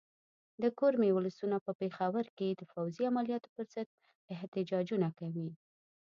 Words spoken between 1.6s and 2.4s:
په پېښور